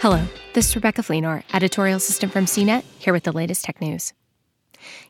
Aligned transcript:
Hello, 0.00 0.24
this 0.52 0.68
is 0.68 0.76
Rebecca 0.76 1.02
Fleenor, 1.02 1.42
editorial 1.52 1.96
assistant 1.96 2.32
from 2.32 2.44
CNET, 2.44 2.84
here 3.00 3.12
with 3.12 3.24
the 3.24 3.32
latest 3.32 3.64
tech 3.64 3.80
news. 3.80 4.12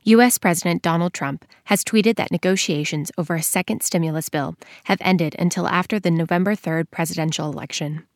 U.S. 0.05 0.39
President 0.39 0.81
Donald 0.81 1.13
Trump 1.13 1.45
has 1.65 1.85
tweeted 1.85 2.17
that 2.17 2.33
negotiations 2.33 3.13
over 3.19 3.35
a 3.35 3.43
second 3.43 3.83
stimulus 3.83 4.31
bill 4.31 4.57
have 4.85 4.97
ended 5.03 5.37
until 5.39 5.69
after 5.69 6.01
the 6.01 6.11
November 6.11 6.55
3rd 6.55 6.91
presidential 6.91 7.53
election. 7.53 8.07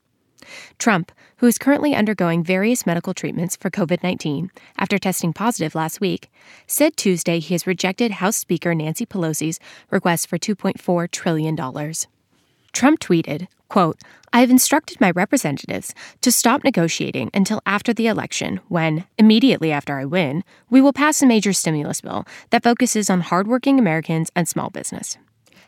Trump, 0.78 1.12
who 1.36 1.46
is 1.46 1.58
currently 1.58 1.94
undergoing 1.94 2.42
various 2.42 2.86
medical 2.86 3.12
treatments 3.12 3.54
for 3.54 3.68
COVID 3.68 4.02
19 4.02 4.50
after 4.78 4.96
testing 4.96 5.34
positive 5.34 5.74
last 5.74 6.00
week, 6.00 6.30
said 6.66 6.96
Tuesday 6.96 7.38
he 7.38 7.52
has 7.52 7.66
rejected 7.66 8.12
House 8.12 8.36
Speaker 8.36 8.74
Nancy 8.74 9.04
Pelosi's 9.04 9.60
request 9.90 10.26
for 10.26 10.38
$2.4 10.38 11.10
trillion. 11.10 11.54
Trump 12.72 13.00
tweeted, 13.00 13.48
quote, 13.68 14.00
I 14.32 14.40
have 14.40 14.50
instructed 14.50 15.00
my 15.00 15.10
representatives 15.10 15.94
to 16.22 16.32
stop 16.32 16.64
negotiating 16.64 17.30
until 17.34 17.60
after 17.66 17.92
the 17.92 18.06
election 18.06 18.60
when, 18.68 19.04
immediately 19.18 19.70
after 19.70 19.98
I 19.98 20.04
win, 20.04 20.42
we 20.70 20.80
will 20.80 20.92
pass 20.92 21.22
a 21.22 21.26
major 21.26 21.52
stimulus 21.52 22.00
bill 22.00 22.24
that 22.50 22.62
focuses 22.62 23.10
on 23.10 23.20
hardworking 23.20 23.78
Americans 23.78 24.30
and 24.34 24.48
small 24.48 24.70
business. 24.70 25.18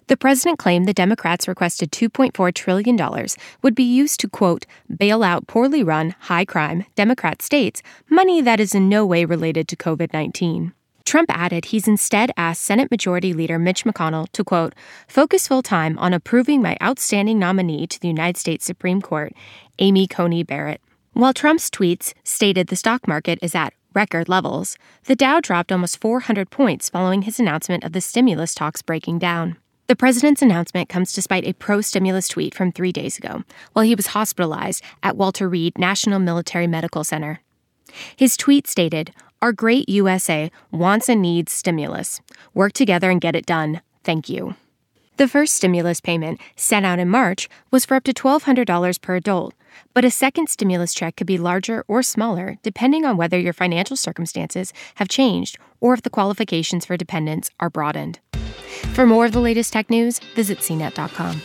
The 0.06 0.16
president 0.18 0.58
claimed 0.58 0.86
the 0.86 0.92
Democrats' 0.92 1.48
requested 1.48 1.90
$2.4 1.90 2.52
trillion 2.52 3.26
would 3.62 3.74
be 3.74 3.84
used 3.84 4.20
to, 4.20 4.28
quote, 4.28 4.66
bail 4.94 5.22
out 5.22 5.46
poorly 5.46 5.82
run, 5.82 6.14
high 6.20 6.44
crime 6.44 6.84
Democrat 6.94 7.40
states, 7.40 7.82
money 8.10 8.42
that 8.42 8.60
is 8.60 8.74
in 8.74 8.88
no 8.88 9.06
way 9.06 9.24
related 9.24 9.66
to 9.68 9.76
COVID 9.76 10.12
19. 10.12 10.74
Trump 11.04 11.30
added 11.30 11.66
he's 11.66 11.86
instead 11.86 12.30
asked 12.36 12.62
Senate 12.62 12.90
Majority 12.90 13.32
Leader 13.32 13.58
Mitch 13.58 13.84
McConnell 13.84 14.30
to, 14.32 14.42
quote, 14.42 14.74
focus 15.06 15.46
full 15.46 15.62
time 15.62 15.98
on 15.98 16.12
approving 16.14 16.62
my 16.62 16.76
outstanding 16.82 17.38
nominee 17.38 17.86
to 17.86 18.00
the 18.00 18.08
United 18.08 18.38
States 18.38 18.64
Supreme 18.64 19.02
Court, 19.02 19.32
Amy 19.78 20.06
Coney 20.06 20.42
Barrett. 20.42 20.80
While 21.12 21.32
Trump's 21.32 21.70
tweets 21.70 22.14
stated 22.24 22.68
the 22.68 22.76
stock 22.76 23.06
market 23.06 23.38
is 23.42 23.54
at 23.54 23.74
record 23.94 24.28
levels, 24.28 24.76
the 25.04 25.14
Dow 25.14 25.40
dropped 25.40 25.70
almost 25.70 26.00
400 26.00 26.50
points 26.50 26.88
following 26.88 27.22
his 27.22 27.38
announcement 27.38 27.84
of 27.84 27.92
the 27.92 28.00
stimulus 28.00 28.54
talks 28.54 28.82
breaking 28.82 29.18
down. 29.18 29.56
The 29.86 29.94
president's 29.94 30.40
announcement 30.40 30.88
comes 30.88 31.12
despite 31.12 31.44
a 31.44 31.52
pro 31.52 31.82
stimulus 31.82 32.26
tweet 32.26 32.54
from 32.54 32.72
three 32.72 32.90
days 32.90 33.18
ago, 33.18 33.44
while 33.74 33.84
he 33.84 33.94
was 33.94 34.08
hospitalized 34.08 34.82
at 35.02 35.16
Walter 35.16 35.48
Reed 35.48 35.78
National 35.78 36.18
Military 36.18 36.66
Medical 36.66 37.04
Center. 37.04 37.40
His 38.16 38.36
tweet 38.36 38.66
stated, 38.66 39.12
our 39.42 39.52
great 39.52 39.88
USA 39.88 40.50
wants 40.70 41.08
and 41.08 41.22
needs 41.22 41.52
stimulus. 41.52 42.20
Work 42.54 42.72
together 42.72 43.10
and 43.10 43.20
get 43.20 43.36
it 43.36 43.46
done. 43.46 43.80
Thank 44.02 44.28
you. 44.28 44.54
The 45.16 45.28
first 45.28 45.54
stimulus 45.54 46.00
payment, 46.00 46.40
sent 46.56 46.84
out 46.84 46.98
in 46.98 47.08
March, 47.08 47.48
was 47.70 47.84
for 47.84 47.94
up 47.94 48.04
to 48.04 48.12
$1,200 48.12 49.00
per 49.00 49.16
adult, 49.16 49.54
but 49.92 50.04
a 50.04 50.10
second 50.10 50.48
stimulus 50.48 50.92
check 50.92 51.16
could 51.16 51.26
be 51.26 51.38
larger 51.38 51.84
or 51.86 52.02
smaller 52.02 52.56
depending 52.62 53.04
on 53.04 53.16
whether 53.16 53.38
your 53.38 53.52
financial 53.52 53.96
circumstances 53.96 54.72
have 54.96 55.08
changed 55.08 55.56
or 55.80 55.94
if 55.94 56.02
the 56.02 56.10
qualifications 56.10 56.84
for 56.84 56.96
dependents 56.96 57.50
are 57.60 57.70
broadened. 57.70 58.18
For 58.94 59.06
more 59.06 59.24
of 59.24 59.32
the 59.32 59.40
latest 59.40 59.72
tech 59.72 59.88
news, 59.88 60.18
visit 60.34 60.58
cnet.com. 60.58 61.40